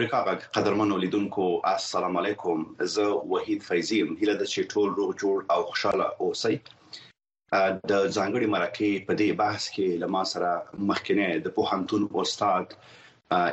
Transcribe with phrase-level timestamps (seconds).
[0.00, 2.62] امریکا غږ قدرمنو لیدونکو السلام علیکم
[2.92, 8.48] زه وحید فیضی یم هیله ده چې ټول روغ جوړ او خوشاله اوسئ د ځانګړي
[8.56, 10.52] مرکه په دې بحث کې لمه سره
[10.92, 12.66] مخکنه د پوهنتون استاد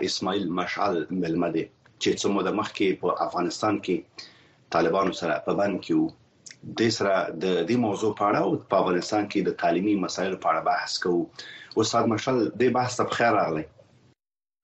[0.09, 1.65] اسماعیل مشعل ملمدي
[2.01, 7.47] چې څومره د مخکې په افغانستان کې طالبانو سره په باندې کې د سره د
[7.47, 11.81] دې موضوع په اړه او په افغانستان کې د تعلیمي مسایلو په اړه بحث کوو
[11.85, 13.67] استاد مشعل دې بحث ته بخیر راغلی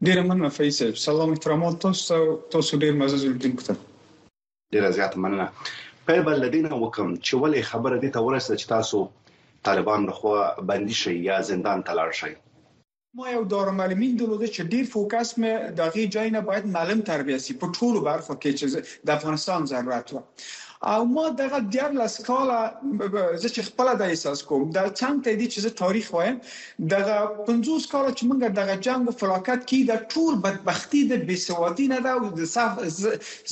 [0.05, 2.15] ډیر مننه فیصل سلام احترامات تاسو
[2.53, 3.75] تاسو ډیر معزز لیدونکو
[4.75, 5.45] ډیر زیات مننه
[6.09, 8.99] په بل لدین وکم چې ولې خبره دې ته ورسېده چې تاسو
[9.69, 12.31] طالبان لخوا بندي شي یا زندان ته لاړ شي
[13.21, 17.37] ما یو دور معلمین دلوده چې ډیر فوکس مې دغه ځای نه باید معلم تربیه
[17.45, 20.23] سي په ټولو برخو کې چې د افغانستان ضرورت و
[20.83, 22.57] او ما دغه ډیر لاس کاله
[23.41, 26.39] زه چې خپل د احساس کوم دا څنګه دی چې تاریخ وایم
[26.93, 27.15] دغه
[27.49, 31.99] 50 کال چې موږ دغه جنگ او فلاکت کې د ټول بدبختی د بیسوادی نه
[32.07, 32.83] دا او د صف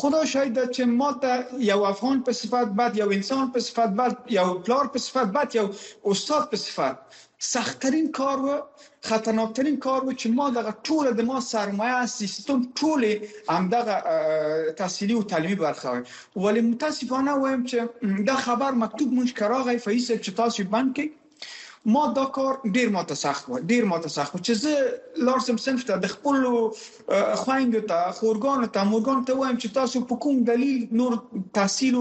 [0.00, 1.32] خدا شاید چې ما ته
[1.70, 5.48] یو افغان په صفت بعد یو انسان په صفت بعد یو پلار په صفت بعد
[5.60, 5.66] یو
[6.14, 6.96] استاد په صفت
[7.44, 8.50] سختترین کار و
[9.08, 13.02] خطرناکترین کار و چې ما دغه ټول د ما سرمایه سیستم ټول
[13.54, 13.94] هم دغه
[14.80, 15.90] تحصیلی او تعلیمي برخه
[16.44, 17.76] ولی متاسفانه وایم چې
[18.28, 21.04] دا خبر مکتوب مونږ کراغی فیصل چې تاسو باندې
[21.84, 24.74] ما دا کار ډیر ماته سخت و ډیر ماته سخت و چې زه
[25.28, 26.38] لارسم صنف ته د خپل
[27.42, 31.12] خويند ته خورګان ته مورګان ته وایم چې تاسو په کوم دلیل نور
[31.60, 31.94] تحصیل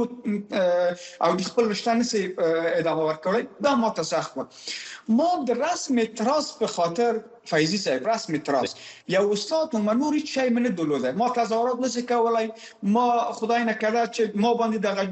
[1.25, 2.21] او د خپل رشته نسې
[2.79, 4.47] ادامه ورکړئ دا ماته سخت و
[5.21, 7.13] ما د رسم تراس په خاطر
[7.45, 12.01] فیضی صاحب رسم تراست یا استاد ما نور هیچ شی من دلوده ما تظاهرات نسی
[12.01, 12.51] که ولی
[12.83, 15.07] ما خدای نکرده چه ما باندې دغه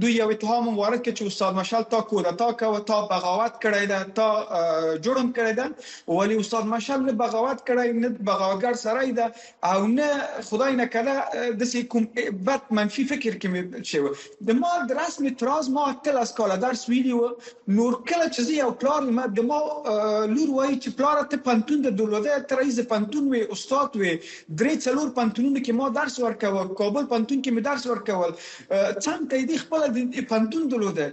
[0.00, 4.04] دو یو اتهام وارد که چې استاد مشال تا کودتا کوي تا بغاوت کړی ده
[4.04, 4.48] تا
[4.98, 5.70] جرم کړی ده
[6.08, 9.32] ولی استاد مشال نه بغاوت کړی نه بغاوتګر سره ده
[9.64, 10.10] او نه
[10.50, 11.22] خدای نکرده
[11.58, 12.04] د سې کوم
[12.46, 14.08] بد منفی فکر کې شوی
[14.46, 14.68] د ما
[15.06, 17.28] رسم تراز ما تل از کالا درس ویلی و
[17.68, 19.60] نور کله چې یو کلار ما د ما
[20.32, 25.08] لور وایي چې پلار ته پانتون د دولوده ترایزه پانتون وي استاد وي درې څلور
[25.18, 30.28] پانتونونو کې ما درس ورکاو کابل پانتون کې مې درس ورکول څنګه دې خپل د
[30.34, 31.08] پانتون دولوده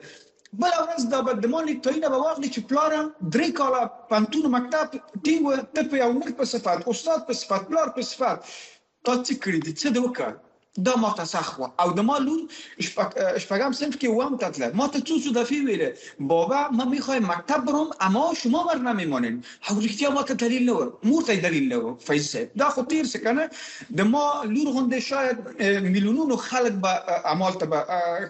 [0.61, 3.83] بل ورځ دا به د مونږ ته نه واغلی چې پلار درې کاله
[4.13, 8.09] پانتون مکتب دی و ته په یو مرګ په صفات استاد په صفات پلار په
[8.13, 10.29] صفات تا چې کړی دې څه دوکه
[10.79, 12.39] دا ما ته سخت و او د ما لور
[12.81, 17.89] شپږم صنف کې وام تتله ما ته څو صدفی ویله بابا ما میخوای مکتب برم
[18.07, 21.77] اما شما بر نمیمانین او رښتیا ما که دلیل نه ور مور ته دلیل نه
[21.85, 23.49] ور فیض صاحب دا خو تیر څه کنه
[24.01, 24.21] د ما
[24.53, 25.43] لور غونډه شاید
[25.89, 27.83] میلیونونو خلک به اعمال ته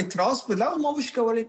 [0.00, 1.44] اعتراض په لغ ما وش کولې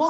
[0.00, 0.08] ما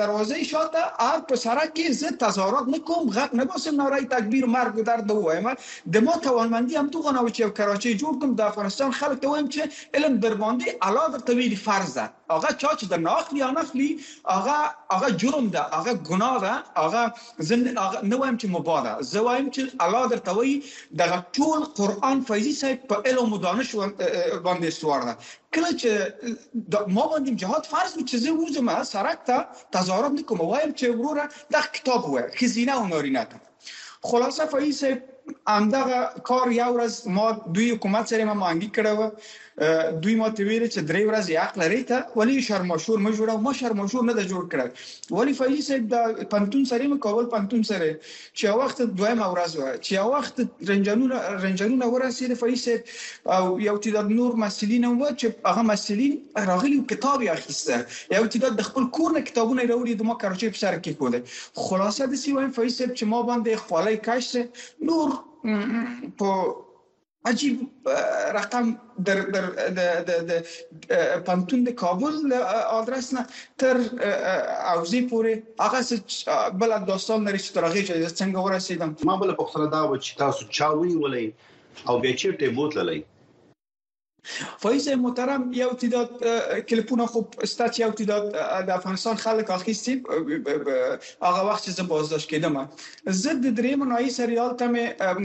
[0.00, 4.48] دروازې شاته هر په سره کې که زه تظاهرات نکوم غق نباسم نارای تکبیر و
[4.48, 5.54] مرگ در دو وایم
[5.92, 9.28] د ما توانمندی هم تو غنا و چې کراچي جوړ کوم د افغانستان خلک ته
[9.28, 9.60] وایم چې
[9.94, 13.88] علم درباندې علاوه طویل فرض ده هغه چا چې در ناخلی یا نخلی
[14.28, 14.56] هغه
[14.92, 17.04] هغه جرم ده هغه ګناه ده هغه
[17.50, 20.56] زن هغه نو هم چې مبارزه زه وایم چې الله درته وایي
[21.00, 21.02] د
[21.38, 23.70] ټول قران فیضی صاحب په علم او دانش
[24.44, 25.14] باندې سوار ده
[25.54, 25.90] کله چې
[26.96, 29.36] ما باندې جهاد فرض می چې زه وځم سرک ته
[29.78, 31.24] تظاهرات نکوم وایم چې وروره
[31.56, 33.36] د کتاب وای خزینه او نارینه ته
[34.10, 35.00] خلاصه فیضی صاحب
[35.54, 36.00] همدغه
[36.30, 38.96] کار یو ورځ ما دوی حکومت سره ما مانګي کړو
[40.02, 43.52] دوی ماته ویل چې درې ورځې حق لري ته ولی شر مشهور مې جوړاو ما
[43.60, 47.88] شر مشهور نه د جوړ کړ ولی فایزي صاحب د پنتون سره مقابل پنتون سره
[48.38, 50.42] چې وخت دویم ورځ و چې وخت
[50.72, 56.20] رنجانونه رنجانونه ورسېد فایزي صاحب او یو تعداد نور مسلین و چې هغه مسلین
[56.52, 60.52] راغلی کتاب یې اخیسته یو تعداد د خپل کور نه کتابونه راوړي د ما کراچي
[60.58, 64.86] په سر کې کوله خلاصه د سی وای فایزي صاحب چې ما باندې خپلې کاش
[64.92, 66.38] نور په
[67.26, 67.68] عجیب
[68.34, 70.32] رقم در در د
[71.26, 72.32] پانتون د کابل
[72.80, 73.22] آدرس نه
[73.60, 73.76] تر
[74.74, 75.32] اوزی پورې
[75.64, 75.80] هغه
[76.60, 80.42] بل دوستان لري چې ترغه چې څنګه ورسیدم ما بل پوښتنه دا و چې تاسو
[80.56, 81.26] چاوي ولې
[81.88, 83.00] او بیا چیرته بوتللای
[84.58, 86.08] فایز محترم یو تعداد
[86.68, 88.32] کلیپونه خوب استات یو تعداد
[88.66, 89.94] د افغانستان خلک اخیستی
[91.22, 92.56] هغه وخت چې بازداشت کیدم
[93.20, 94.76] زه د دریم نوعی سریال تم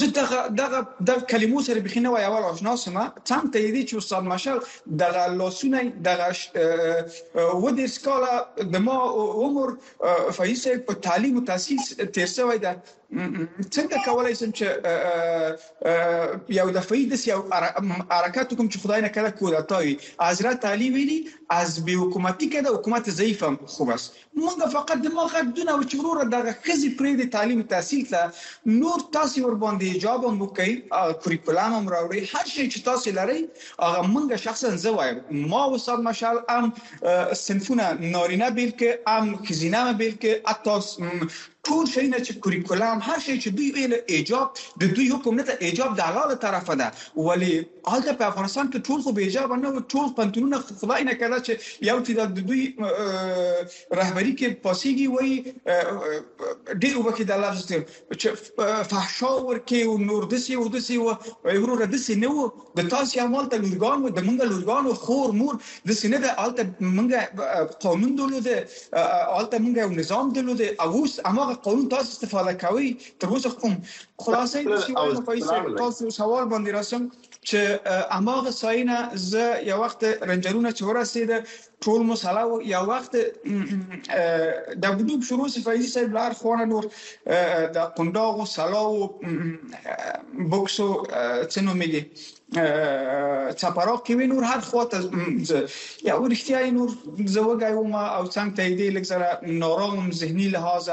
[0.00, 2.96] زه دغه دغه د کلمو سره به نه وای اول آشنا سم
[3.28, 4.58] تم ته دي چې استاد مشال
[5.02, 6.28] دغه لاسونه دغه
[7.62, 8.34] و د سکالا
[8.72, 8.98] د ما
[9.44, 9.68] عمر
[10.36, 12.72] فایسه په تعلیم او تاسیس تیر شوی ده
[13.74, 14.64] څنګه کولای سم چې
[16.58, 17.36] یو دفعي د یو
[18.16, 19.94] حرکت کوم چې خدای نه کړه کو دتاوي
[20.28, 21.18] حضرت علي ویلي
[21.58, 24.04] از به حکومتي کده حکومت ضعیف هم خو بس
[24.40, 29.04] موږ فقط د مخه بدون او چورور دغه خزي پرې د تعلیم تحصیل ته نور
[29.18, 34.04] تاسو ور باندې ایجاب هم وکړي کریکولم هم راوړي هر شي چې تاسو لري هغه
[34.12, 36.72] موږ شخصا زه وایم ما وساد مشال هم
[37.46, 40.78] سنفونه نارینه بیل که هم خزینه بیل که حتی
[41.66, 44.46] ټول شي نه چې کوریکولم هر شي چې دوی ویل ایجاب
[44.80, 46.88] د دوی حکم نه ته ایجاب د حلال طرفه ده
[47.26, 47.54] ولی
[47.92, 51.40] هلته په افغانستان کې ټول خو به ایجاب نه و ټول پنتونونه خدای نه کړه
[51.46, 52.62] چې یو تعداد د دوی
[53.98, 60.66] رهبری کې پاسيږي وای ډیر وبکه د لفظ تر چې فحشاور کې او نوردسي او
[60.76, 61.08] دسي او
[61.58, 62.46] ورور دسي نو
[62.80, 65.60] د تاسو عمل ته لورګان و د منګل لورګان خور مور
[65.92, 67.52] د سینه د هلته منګه
[67.86, 68.56] قانون درلوده
[68.94, 73.78] هلته منګه نظام درلوده او اوس هغه قانون تاسو استفاده کوي تر اوسه کوم
[74.24, 77.08] خلاصې چې تاسو سوال باندې راشم
[77.48, 77.58] چې
[78.18, 78.96] اماغه ساينه
[79.30, 79.32] ز
[79.70, 81.30] یو وخت رنجرونه چې ورسید
[81.86, 82.42] ټول مصاله
[82.74, 83.12] یو وخت
[84.82, 86.84] د غدوب شروع سي فایزي صاحب لار خوانه نور
[87.76, 88.94] د قنداغ او سلاو
[90.54, 90.88] بوکسو
[91.52, 92.02] څنو ملي
[92.52, 94.98] چپراغ کې وینور هر خواته
[96.08, 96.88] یا ورښتیا نور
[97.34, 100.88] زه وګای وم او څنګه ته دې لکه سره ناروغم زهنی لحاظ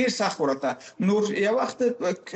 [0.00, 0.76] ډیر سخت ورته
[1.10, 1.82] نور یو وخت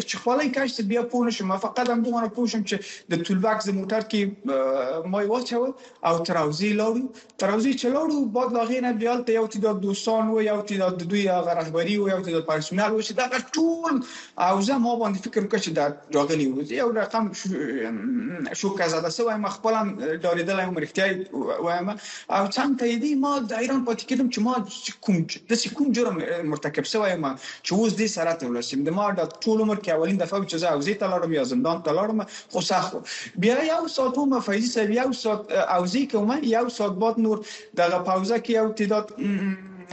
[0.08, 2.76] چې خپلای کاش بیا پونه شم فقط هم دوه پوشم چې
[3.14, 5.62] د تولباک ز موټر کې ما واچو
[6.08, 7.02] او تراوزی لاړو
[7.44, 11.58] تراوزی چلاړو بعد لاغې نه بیا ته یو تعداد دوستان و یو تعداد دوی هغه
[11.62, 14.02] رهبری و یو تعداد پرسنل و چې دا ټول
[14.50, 17.32] او زه ما باندې فکر وکړ چې دا راغلی و یو رقم
[18.56, 21.34] شو که زده سو ما خپلم داریدل هم رښتیا
[21.64, 21.88] وایم
[22.36, 24.54] او څنګه ته دې ما د ایران پاتې کېدم چې ما
[25.04, 25.16] کوم
[25.50, 26.16] د کوم جرم
[26.52, 27.24] مرتکب سو وایم
[27.66, 30.56] چې اوس دې سره ته ولسم د ما د ټول عمر کې اولین دفعه چې
[30.62, 32.18] زه او زه تلارم یا زندان تلارم
[32.52, 32.92] خو سخت
[33.46, 35.40] بیا یو ساعت هم فایزي سره یو ساعت
[35.74, 37.36] او زه کوم یو ساعت بعد نور
[37.82, 39.06] دغه پاوزه کې یو تعداد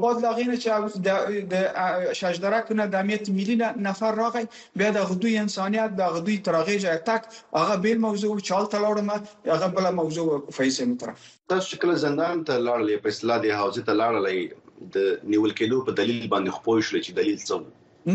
[0.00, 4.42] باز لاغینه چې د شجدرکونه د امیت ملي نفر راغی
[4.82, 9.90] بیا د غدوی انسانيت د غدوی تراغیج اتک هغه بیل موضوع چال تلاړم هغه بل
[10.00, 11.14] موضوع فیصل متر
[11.54, 14.61] تاسو شکل زندان ته لاړلې په اصلاح دی حوزه ته لاړلې
[14.94, 14.96] د
[15.32, 17.56] نیول کېدو په دلیل باندې خپوي شو چې دلیل څه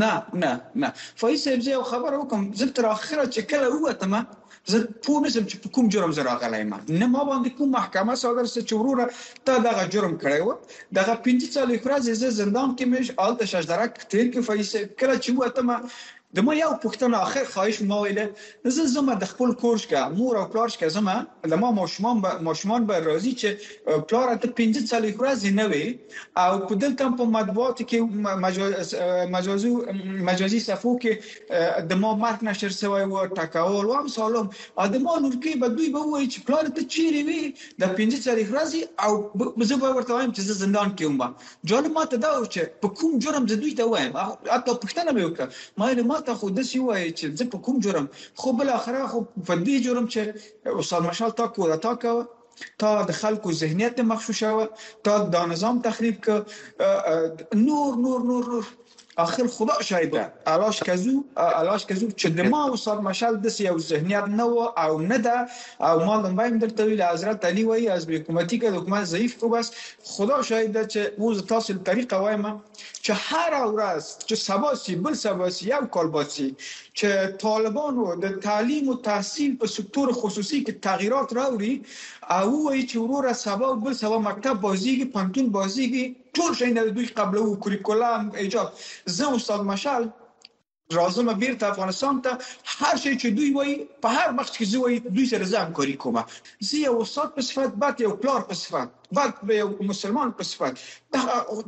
[0.02, 0.52] نه نه
[0.84, 0.90] نه
[1.22, 4.22] فایز صاحب زه خبر وکم زه تر اخره چې کله وته ما
[4.72, 8.46] زه پوه نشم چې کوم جرم زه راغلی ما نه ما باندې کوم محکمه صادر
[8.54, 9.08] څه چوروره
[9.50, 10.50] تا دغه جرم کړی و
[11.00, 15.30] دغه 50 سال افراز زه زندان کې مش آلته شجدرک تیر کې فایز کله چې
[15.44, 15.78] وته ما
[16.38, 20.36] د ما یو پښتنه اخر خواهش ما ویله زه زما د خپل کورش کا مور
[20.42, 21.14] او پلارش کا زما
[21.54, 25.88] د ما ماشومان به ماشومان به راضي چې پلار ته 15 سالي ورځ نه وي
[26.42, 29.72] او په دلته په مطبوعات کې مجازي
[30.28, 34.52] مجازي صفو کې د ما مرګ نشر سوی و ټکاول و هم سالم
[34.86, 37.42] ادمه نور کې به دوی به وایي چې پلار ته چیرې وي
[37.86, 42.08] د 15 سالي ورځ او زه به ورته وایم چې زندان کې وم جالب ما
[42.16, 45.52] ته دا و چې په کوم جرم زه دوی ته وایم حتی پښتنه مې وکړه
[45.84, 48.06] ما نه ما ته خو د سی وای چې زه په کوم جرم
[48.40, 50.22] خو بل اخره خو په دې جرم چې
[50.84, 52.14] استاد مشال تا کو تا کا
[52.82, 54.52] تا د خلکو ذهنیت مخشوشه
[55.08, 56.28] تا د نظام تخریب ک
[57.68, 58.64] نور نور نور نور
[59.18, 60.16] اخر خدا شاید
[60.48, 64.66] علاش کزو علاش کزو چې د ما او صاحب مشال د یو ذهنیت نه و
[64.84, 65.36] او نه ده
[65.90, 69.50] او مال نه وایم درته ویل حضرت علی وای از حکومتي کې حکومت ضعیف کو
[69.54, 69.72] بس
[70.10, 72.46] خدا شاید چې موز تاسو طریقه وایم
[73.06, 76.48] چې هر ورځ چې سبا سی بل سبا سی یو کال باسي
[76.98, 77.06] چې
[77.46, 81.74] طالبانو د تعلیم او تحصیل په سکتور خصوصي کې تغییرات راوړي
[82.36, 86.04] او وایي چې وروره سبا او بل سبا مکتب بازیږي پانتون بازیږي
[86.36, 88.68] ټول شي نه دوی قبل او کوریکولم ایجاب
[89.16, 90.04] زه استاد مشال
[91.00, 92.32] راځم بیرته افغانستان ته
[92.80, 95.96] هر شي چې دوی وایي په هر وخت کې زه وایي دوی سره ځم کاری
[96.04, 96.16] کوم
[96.68, 98.90] زه یو استاد په صفات بات یو پلار په صفات
[99.20, 100.76] بات یو مسلمان په صفات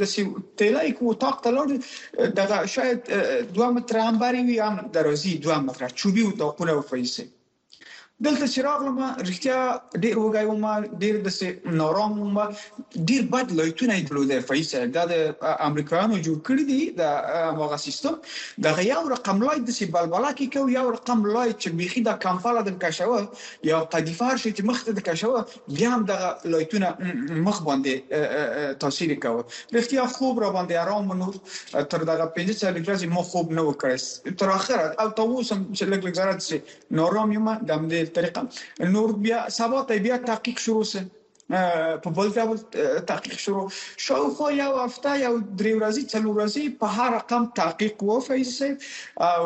[0.00, 0.22] د سی
[0.60, 1.66] تلای کو طاق تلار
[2.38, 2.98] دغه شاید
[3.58, 7.24] 2 متر انبري وي هم درازي 2 متر چوبي او طاقونه وفایسه
[8.24, 9.58] دلته چراغ لمه رښتیا
[10.04, 10.72] ډیر وګایو ما
[11.02, 12.42] ډیر د نورم ما
[13.10, 15.22] ډیر بد لایتونه درلوده فایس دا د
[15.66, 18.18] امریکایانو جوړ کړی دی د هغه سیستم
[18.66, 22.18] د غیاو رقم لایت د سی بلبلا کې کو یو رقم لایت چې میخي د
[22.26, 26.92] کمفاله د کښوه یا قدیفار شي چې مخته د کښوه بیا هم د لایتونه
[27.48, 29.42] مخ باندې تاثیر کوي
[29.78, 34.36] رښتیا خوب را باندې آرام نور تر دغه 15 سال ورځې مو خوب نه وکړس
[34.46, 37.52] تر اخره او تاسو هم چې لګ لګ زړه نورم یم
[37.96, 38.48] د الطريقه
[38.80, 41.06] النور بها سباطه بها تحقیق شروع سه
[42.04, 42.56] په بل ډول
[43.10, 43.66] تحقیق شروع
[44.06, 48.70] شاوخوا یو هفته یو درې ورځې څلور ورځې په هر رقم تحقیق و فیسه
[49.30, 49.42] او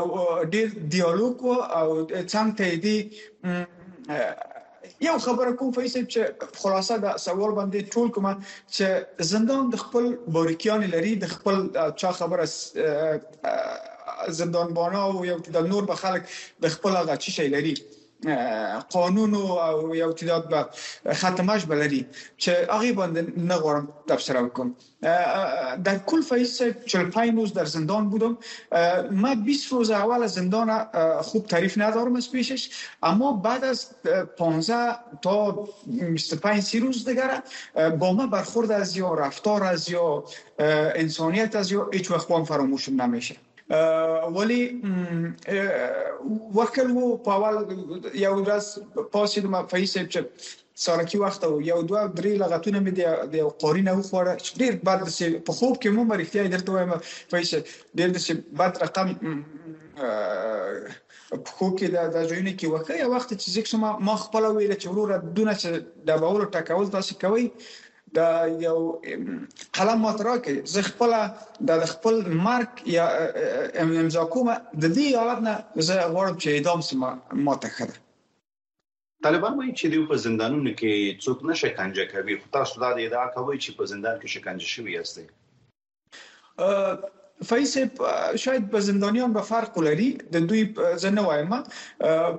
[0.55, 1.37] ډیر دیالوګ
[1.79, 1.89] او
[2.35, 2.99] څنګه دی
[5.09, 6.21] یو خبره کوم فیصل چې
[6.61, 8.27] خلاصه د سوال باندې ټول کوم
[8.75, 8.87] چې
[9.33, 10.05] زندان د خپل
[10.39, 11.57] باریکیان لري د خپل
[12.05, 12.45] چا خبره
[14.43, 16.23] زندانبانا او یو د نور به خلک
[16.67, 17.75] د خپل هغه چی شي لري
[18.91, 20.49] قانون او یو تعداد
[21.05, 22.07] به ختمش بلري
[22.43, 24.69] چې هغه باندې نه غواړم تبصره وکم
[25.85, 28.39] در کل فیس 45 روز در زندان بودم
[29.11, 30.85] ما 20 روز اول از زندان
[31.23, 32.71] خوب تعریف ندارم از پیشش
[33.03, 33.89] اما بعد از
[34.39, 35.67] 15 تا
[36.13, 37.43] 25 30 روز دیگر
[37.99, 40.25] با ما برخورد از یا رفتار از یا
[40.95, 43.37] انسانیت از یا هیچ وقت فراموشم نمیشه
[44.37, 44.61] ولی
[46.57, 47.55] وکل وو په اول
[48.25, 48.67] یو ورځ
[49.15, 50.51] پاسیدم په هیڅ چې
[50.85, 52.93] سارکی وخت او یو دوه درې لغتونه مې
[53.35, 56.71] د یو قوري نه خوړه چې ډېر بد سي په خوب کې مو مرفتیا درته
[56.75, 56.93] وایم
[57.31, 57.51] فیش
[57.99, 59.09] ډېر د سي بد رقم
[60.01, 64.45] په خو کې دا د ژوند کې وکړ یو وخت چې زیک شمه ما خپل
[64.51, 67.47] ویل چې وروره دونه چې د باور ټکول تاسو کوي
[68.17, 68.19] د
[68.67, 68.79] یو
[69.77, 71.11] قلم ماترا کې زه خپل
[71.69, 72.15] د خپل
[72.47, 73.05] مارک یا
[73.85, 74.49] امضا کوم
[74.83, 75.55] د دې حالت نه
[75.89, 76.99] زه غواړم چې اعدام سم
[77.47, 77.97] ماته خره
[79.27, 80.93] طالبان وایي چې دوی په زندانونو کې
[81.25, 84.93] څوک نه شکنجه کوي خو تاسو دا ادعا کوي چې په زندان کې شکنجه شوی
[84.97, 85.17] یاست
[87.43, 87.89] فیصل
[88.37, 91.51] شاید به زندانیان به فرق ولري د دوی زنه وایم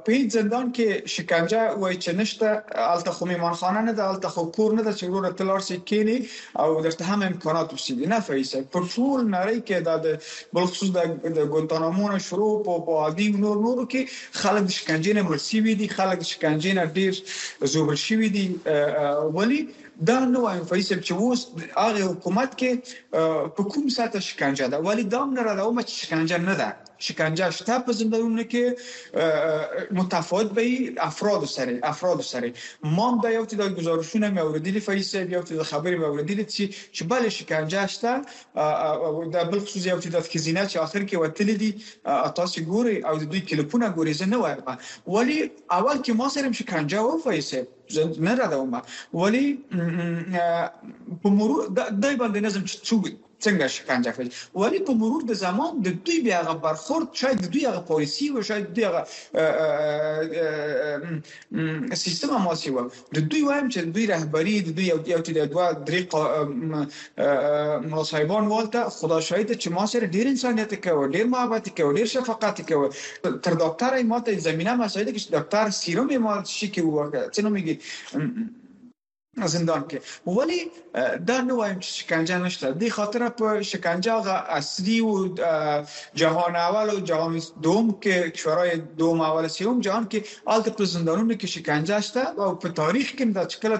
[0.06, 4.28] په هیڅ زندان کې شکنجه وای چې نشته الته خو میمان خانه نه ده الته
[4.30, 6.28] خو کور نه ده چې ورور تلار سي کینی
[6.60, 10.22] او درته هم امکانات وسیدي نه فیصل په ټول نړۍ کې د
[10.54, 10.90] بل خصوص
[11.38, 15.88] د ګونتانامو نه شروع په بادي نور نور کې خلک شکنجه نه مرسي وي دي
[15.98, 17.14] خلک شکنجه نه ډیر
[17.76, 18.46] زوبل شي وي دي
[19.38, 19.62] ولی
[20.08, 21.42] دا نو وایم فیصل چې اوس
[21.86, 22.72] هغه حکومت کې
[23.56, 27.80] په کوم ساته شکنجه ده ولی دا نه راځو چې شکنجه نه ده شکنجهش تا
[27.80, 28.76] به زنده که
[29.92, 32.54] متفاوت به افراد سره افراد سره
[32.84, 37.98] ما به یو تعداد گزارشونه موردی فیس یو تعداد خبری موردی چې چې بل شکنجهش
[37.98, 38.22] تا
[39.34, 41.76] د بل خصوص یو تعداد خزینه چې اخر کې وتل دي
[42.36, 44.58] تاسو ګوري او د دوی کلیپونه ګوري زه نه وایم
[45.08, 47.54] ولی اول کې ما سره شکنجه و فیس
[48.20, 48.82] نه را دومه
[49.14, 49.64] ولی
[51.24, 51.68] په مرور
[52.02, 52.94] دای باندې نظم چې څو
[53.46, 54.28] څنګه شکنجه کړل
[54.62, 58.26] ولی په مرور د زمان د دوی بیا غ برخورد شاید د دوی غ پالیسی
[58.34, 58.88] او شاید د دوی
[62.06, 62.78] سیستم اماسي و
[63.16, 66.02] د دوی وایم چې دوی رهبری د دوی یو یو د دوه درې
[67.96, 72.58] مصاحبان والته خدا شاهد چې ما سره ډیر انسانیت کوي ډیر محبت کوي ډیر شفقت
[72.70, 72.88] کوي
[73.44, 77.50] تر ډاکټر ما ته زمينه مساعده کې ډاکټر سیروم ما شي کې و څه نو
[77.56, 77.76] میږي
[79.36, 80.00] زندان کې
[80.38, 80.60] ولی
[81.30, 85.16] دا نو وایم چې شکنجه نشته د خاطر په شکنجه غا اصلي او
[86.22, 87.34] جهان اول او جهان
[87.68, 90.20] دوم کې شورای دوم اول سیوم جهان کې
[90.56, 93.72] آلت په زندانونو کې شکنجه شته او په تاریخ کې دا شکل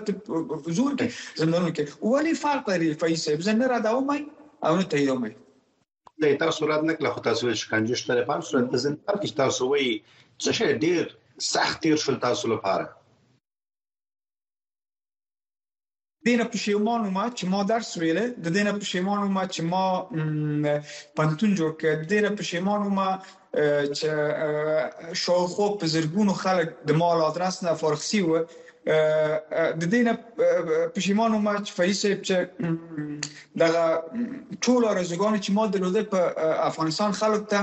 [0.68, 1.08] حضور کې
[1.44, 1.84] زندانونو کې
[2.16, 4.22] ولی فرق لري فیصل زنه را دومای
[4.66, 5.34] او نه تیومای
[6.26, 10.78] د تاسو صورت نه کله تاسو شکنجه شته په صورت زندان کې تاسو وایي څه
[10.86, 11.04] ډیر
[11.54, 12.88] سخت تیر شول تاسو لپاره
[16.28, 19.86] دینه پښیمان ما چې ما درس ویل د دینه پښیمان ما چې ما
[21.20, 23.10] پنتون جوړ کړ دینه پښیمان ما
[23.98, 24.06] چې
[25.26, 28.44] شاوخوا په زرګونو خلک د مال آدرس نه فارغسي و
[29.80, 30.14] د دینه
[30.96, 32.36] پښیمان ما چې فیصل چې
[33.66, 33.86] دغه
[34.64, 37.62] ټول ارزګان چې ما درلوده په افغانستان خلک ته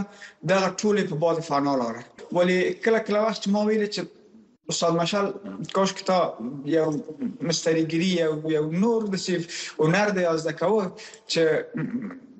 [0.54, 4.02] دغه ټول په باد فنا لاره ولی کله کله وخت ما ویل چې
[4.70, 5.34] استاد مشال
[5.74, 6.92] کاش که تا یو
[7.40, 9.34] مستریګری یو یو نور د سی
[9.82, 10.84] هنر د یاز دکوه
[11.32, 11.42] چې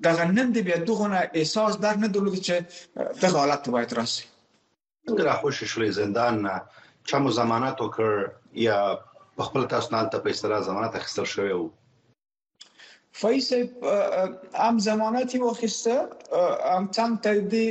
[0.05, 1.05] دغه نن دی بیا دغه
[1.39, 2.55] احساس در نه درلود چې
[3.23, 4.25] دغه حالت باید راسي
[5.05, 6.55] څنګه راخوش شولې زندان نه
[7.07, 8.09] چا مو ضمانت وکړ
[8.67, 8.79] یا
[9.37, 11.67] په خپل تاسو نه ته په استرا ضمانت اخیستل شوی وو
[13.15, 13.53] فایز
[14.55, 15.99] هم زمانتی واخسته
[16.75, 17.65] هم څنګه ته دې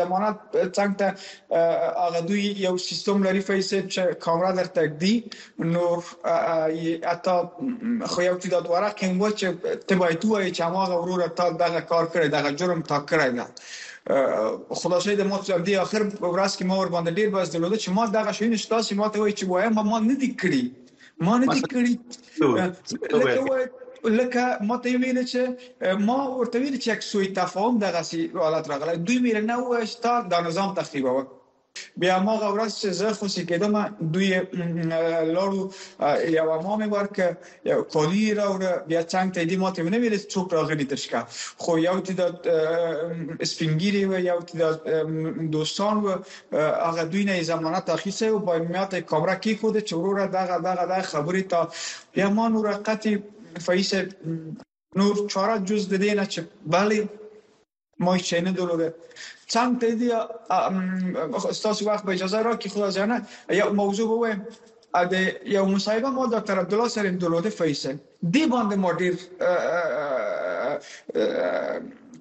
[0.00, 0.36] زمانت
[0.76, 1.08] څنګه ته
[2.04, 5.14] هغه دوی یو سیستم لري فایز چې کامرا در تک دی
[5.58, 5.86] نو
[7.14, 7.34] اتا
[8.12, 9.46] خو یو تعداد ورق کوم چې
[9.88, 13.46] ته باید وایې چې هغه ورور تا دغه کار کړی دغه جرم تا کړی نه
[14.82, 17.88] خلاصه د مو چې دی اخر ورځ کې ما ور باندې ډیر بس درلوده چې
[17.98, 20.64] ما دغه شوی نشته چې ما ته وایي چې وایم ما نه دی کړی
[21.20, 21.62] ما نه دی
[23.04, 28.30] کړی لکه ما ته ویل چې ما ورته ویل چې یک سوء تفاهم دغه سي
[28.34, 31.34] حالت راغله دوی میره نه وایي چې دا نظام تخریب وکړي
[32.02, 33.74] بیا ما غوړس چې زه خوشی کېدم
[34.14, 34.40] دوی
[35.34, 35.72] لارو
[36.38, 37.16] یو ما مې ورک
[37.64, 41.20] یو کولی راوړ بیا څنګه ته دې ماته ونه ویل څوک راغلی تشکا
[41.62, 42.34] خو یو تی د
[43.52, 44.70] سپینګيري و یو تی د
[45.54, 46.18] دوستان و
[46.86, 51.02] هغه دوی نه زمانه تخیصه او په میاته کمره کې خود چورو را دغه دغه
[51.02, 51.68] خبرې تا
[52.14, 53.18] بیا ما نور قتی
[53.58, 53.94] فایس
[54.98, 57.08] نور چهار جز دده نه چه بله
[57.98, 58.94] مای چینه دلوگه
[59.46, 60.12] چند تیدی
[61.50, 64.46] استاس وقت به اجازه را که خود از نه یا موضوع بویم
[64.94, 69.18] اده یو مصاحبه ما دکتر عبدالله سریم دلوده فایسه دی باند ما دیر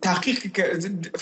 [0.07, 0.39] تحقیق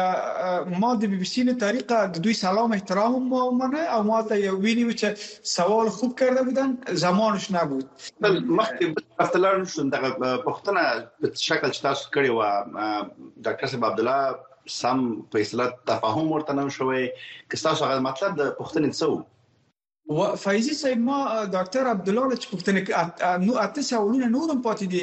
[0.81, 4.19] ما د بی بی سی نه طریقه د دوی سلام احترام ما منه او ما
[4.29, 5.07] ته یو ویني چې
[5.55, 6.69] سوال خوب کرده بودن
[7.05, 7.85] زمانش نبود
[8.25, 8.85] بل مخکې
[9.25, 10.09] افتلار نشون دغه
[10.47, 10.83] پښتنه
[11.19, 12.37] په شکل چې تاسو کړی و
[13.45, 14.23] ډاکټر صاحب عبد الله
[14.79, 14.99] سم
[15.33, 17.03] په اصطلاح تفاهم ورته نه شوی
[17.49, 19.11] که تاسو هغه مطلب د پښتنې څو
[20.09, 25.01] و فایزي صاحب ما ډاکټر عبد الله چې پوښتنه نو اته سوالونه نورم پاتې دي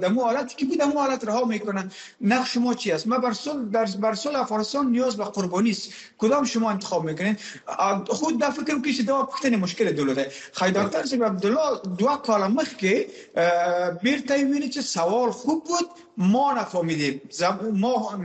[0.00, 3.32] در مو حالتی که بود مو حالت رها میکنن نقش شما چی است ما بر
[3.32, 7.36] صلح در بر صلح افغانستان نیاز به قربانی است کدام شما انتخاب میکنین
[8.08, 13.06] خود در فکر کشید دا پختن مشکل دولته خیدارتر سیب عبدالله دو کالم مخ که
[14.02, 17.20] بیرتای وینی چه سوال خوب بود ما نفهمیدیم
[17.72, 18.18] ما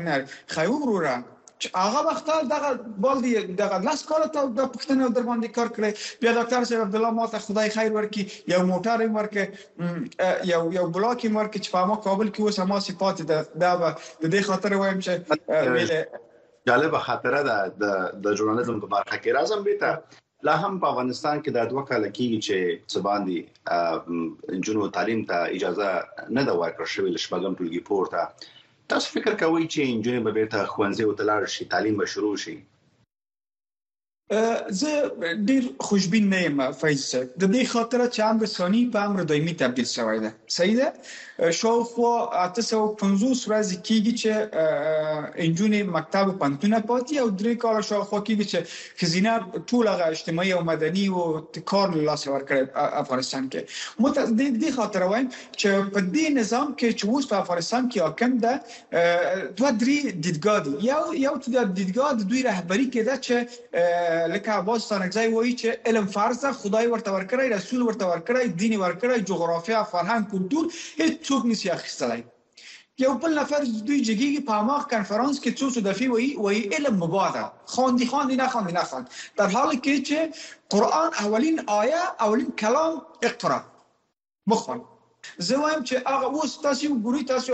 [0.47, 1.23] خیوم رو رنگ
[1.59, 2.73] چې هغه وخت دغه
[3.05, 5.91] بل دی دغه لاس کال ته د پښتنې در باندې کار کړی
[6.23, 10.85] بیا ډاکټر صاحب عبد الله ماته خدای خیر ورکړي یو موټر یې ورکړي یو یو
[10.97, 14.47] بلاک یې ورکړي چې په ما کابل کې اوس هم صفات ده دا د دې
[14.49, 16.23] خاطر وایم چې
[16.71, 17.93] جالب خاطره ده
[18.25, 21.85] د ژورنالیزم په برخه کې راځم به ته لا هم په افغانستان کې د دوه
[21.91, 25.89] کال کېږي چې سباندی جنو تعلیم ته اجازه
[26.29, 28.23] نه ده ورکړل شوې لشبګم ټولګي پورته
[28.93, 32.55] تاسو فکر کوئ چې نجونې به بیرته ښوونځیو ته لاړې شي، تعلیم به شروع شي؟
[34.69, 35.11] زه
[35.47, 39.53] ډیر خوشبین نه یم فیض صاحب د دې خاطر چې امر ثاني په امر دایمي
[39.61, 40.87] تبدیل شوی ده صحیح ده
[41.61, 44.31] شاوخوا 850 ورځې کیږي چې
[45.45, 48.59] انجونې مکتب پنتونه پاتې او درې کال شاوخوا کیږي چې
[49.01, 49.33] خزینه
[49.69, 51.23] ټول هغه اجتماعي او مدني او
[51.73, 52.61] کار له لاسه ورکړي
[53.03, 53.61] افغانستان کې
[54.07, 57.99] مت د دې خاطر وایم چې په دې نظام کې چې اوس په افغانستان کې
[58.07, 58.53] حاکم ده
[59.57, 63.37] دوه درې دیدګاه یو یو د دیدګاه د دوی رهبری کې ده چې
[64.31, 68.73] لکه عباس سانکزی وایي چې علم فرض ده خدای ورته ورکړی رسول ورته ورکړی دین
[68.83, 70.65] ورکړی جغرافیا فرهنګ کلتور
[70.99, 72.23] هیڅ څوک نشي اخیستلای
[73.03, 77.45] یو بل نفر دوی جګیږي په ماخ کانفرنس کې څو صدفي وایي وایي علم مبادا
[77.77, 79.07] خواندي خواندي نه خواندي نه خواند
[79.41, 80.19] در حالی کې چې
[80.77, 83.01] قرآن اولین آیه اولین کلام
[83.31, 83.63] اقرا
[84.53, 84.81] مخوان
[85.37, 87.53] زه وایم چې هغه اوس تاسو ګوري تاسو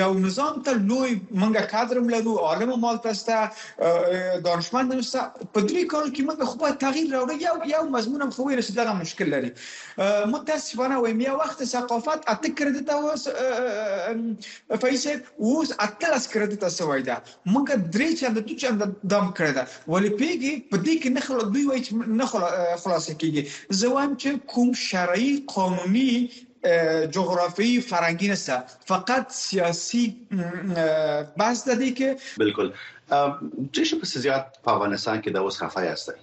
[0.00, 3.38] یو نظام ته لوی موږ کادر ملو عالم مال تاسو
[4.48, 8.30] دانشمند نشته په درې کال کې موږ خو باید تغیر راوړو یو یو مضمون هم
[8.36, 9.52] خو ورسېدل مشکل لري
[10.34, 13.22] متاسفانه وایم یو وخت ثقافت اته کریډیټ اوس
[14.84, 15.12] پیسې
[15.44, 17.16] اوس اتلس کریډیټ سوی دا
[17.52, 18.78] موږ درې چند د چند
[19.14, 22.26] دم کړی دا ولې پیګي په دې کې نه خلک دوی وایي نه
[22.82, 23.42] خلاص کیږي
[23.82, 26.12] زه وایم چې کوم شرعي قانوني
[27.14, 30.02] جغرافیایی فرنگی نیست فقط سیاسی
[31.42, 32.68] بحث دادی که بالکل
[33.74, 36.20] چه پس زیاد په افغانستان کې د اوس خفای هستي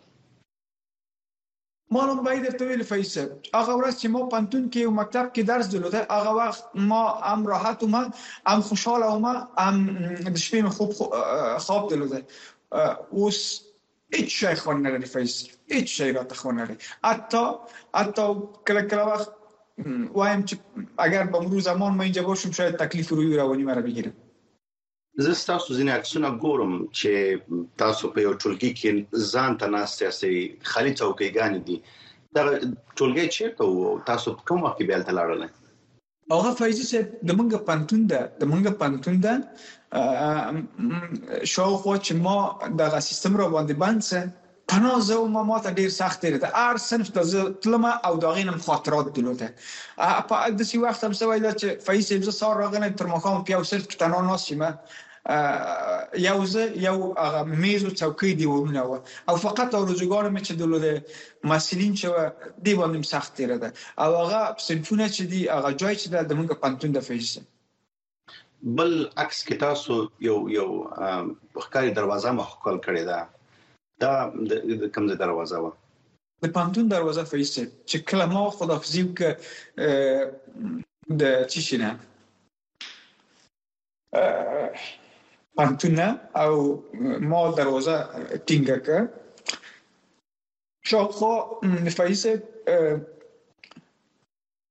[1.92, 5.42] ما نو باید درته ویل فیصل هغه ورځ چې ما پنتون کې او مکتب کې
[5.50, 7.00] درس درلوده هغه وخت ما
[7.32, 7.96] ام راحت وم
[8.54, 9.26] ام خوشاله وم
[9.66, 9.78] ام
[10.36, 10.92] د شپې خوب
[11.68, 12.22] خواب درلوده
[12.86, 13.42] اوس
[14.16, 17.46] هیڅ شي خو نه لري فیصل هیڅ شي راته خو نه لري حتی
[18.00, 18.32] حتی
[18.72, 19.38] کله کله وخت
[19.86, 24.14] وایم چې اگر به امروز زمان ما اینجا باشم شاید تکلیف روی روانی مرا بگیرم
[25.24, 27.10] زه تاسو ځینې عکسونه ګورم چې
[27.82, 28.90] تاسو په یو ټولګي کې
[29.34, 30.30] ځان ته ناست یاستې
[30.72, 31.78] خالي څوکيګان دي
[32.36, 32.42] دا
[32.98, 35.40] ټولګي چیرته وو تاسو په کومه کې بیل تلاړل
[36.36, 36.98] هغه فایزي چې
[37.28, 39.34] د منګه پانتون ده د منګه پانتون ده
[41.54, 42.38] شاوخوا چې ما
[42.80, 44.04] د سیستم را باندې باندې
[44.72, 48.60] پناه زه او ما ماته ډیر سخت دی هر صنف ته تلمه او دا غینم
[48.68, 49.48] خاطرات درلوده
[50.30, 53.98] په داسې وخت هم سوي چې فیس زه سار راغلی تر مخام پیاو صرف کې
[54.02, 54.70] تنها ناسیمه
[56.28, 56.96] یو زه یو
[57.46, 58.94] میز او څوکۍ دیونه و
[59.30, 61.06] او فقط روزګار مې چې درلوده
[61.54, 62.08] مسلین چې
[62.70, 63.46] دی باندې سخت دی
[64.06, 67.36] او هغه صنفونه چې دی هغه جای چې د موږ پنتون د فیس
[68.80, 70.72] بل عکس کې تاسو یو یو
[71.58, 73.22] ښکاری دروازه مخکل کړی ده
[74.02, 74.12] دا
[74.82, 75.66] د کوم ځای دروازه و
[76.44, 79.20] د پانتون دروازه فیسه چې کله ما خدافزی وک
[81.22, 81.90] د چی شنه
[85.62, 86.06] پانتونه
[86.44, 86.52] او
[87.34, 87.96] ما دروازه
[88.48, 88.88] ټینګه ک
[90.92, 91.36] شاوخوا
[92.00, 92.32] فیسه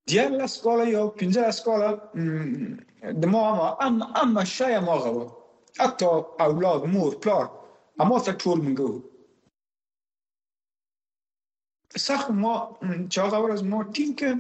[0.09, 1.91] دیار لسکاله یا پینزه لسکاله
[3.25, 3.43] د ما
[3.87, 5.27] اما اما شای ما غوا
[5.83, 6.11] حتی
[6.47, 7.47] اولاد مور پلار
[8.05, 8.91] اما تا ټول منگو
[12.07, 12.79] سخت ما
[13.13, 14.31] چه هغه ورځ ما ټیم کې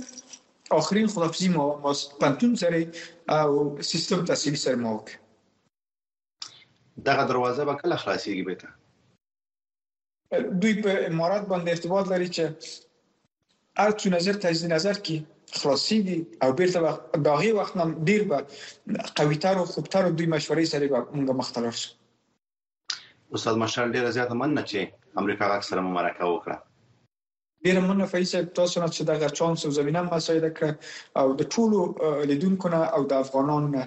[0.80, 2.80] آخرین خدافزی ما ما پنتون سره
[3.42, 3.50] او
[3.92, 5.06] سیستم تحصیلی سره ما وک
[7.08, 8.54] دغه دروازه به کله خلاصيږي به
[10.62, 12.42] دوی په امارات باندې ارتباط لري چې
[13.82, 15.16] هر څو نظر تجدید نظر کې
[15.60, 18.38] خلاصيږي او بیرته وخت داغي وخت نن ډیر به
[19.20, 21.90] قویتر او خوبتر او دوی مشورې سره به موږ مختلف شو
[23.38, 24.78] استاد مشال ډیر زیات مننه چې
[25.24, 26.69] امریکا غاک سره مبارکه وکړه
[27.64, 30.60] ډیر مننه فیصل تاسو نه چې دغه چانس او زمينه مساعده ک
[31.22, 31.80] او د ټولو
[32.30, 33.82] لیدونکو نه او د افغانانو نه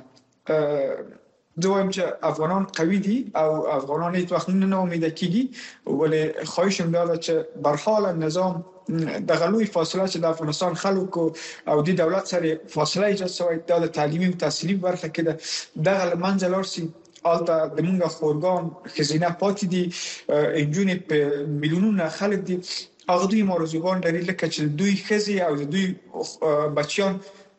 [1.63, 5.43] دویم چې افغانان قوي دي او افغانان هیڅ وخت نه امید کیږي
[5.99, 7.33] ولې خواهشم دا چې
[7.65, 8.55] برحال نظام
[9.31, 11.25] د غلوی فاصله چې د افغانستان خلکو
[11.73, 16.65] او د دولت سره فاصله ایجاد شوی د تعلیمي تحصیلي برخه کې د غلمنځ لار
[16.75, 16.87] سي
[17.31, 18.63] البته د مونږه خورګان
[18.95, 19.83] خزینه پاتې دي
[20.61, 22.57] انجونې په میلیونونه خلک دي
[23.11, 25.87] هغه دوی مارزوګان لري لکه چې دوی خزي او دوی
[26.77, 27.13] بچیان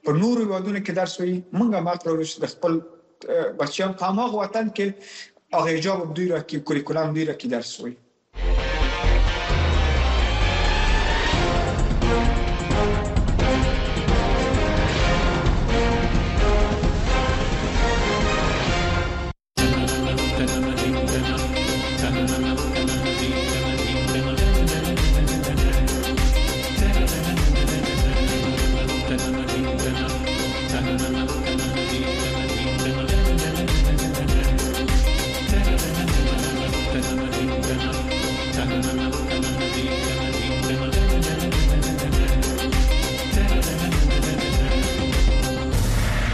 [0.04, 2.74] په نورو وادونو کې درس وي مونږه ما پرورش د خپل
[3.60, 4.86] بچیان په هغه وطن کې
[5.58, 7.94] هغه جواب دوی را کې کوریکولم دوی را کې درس وي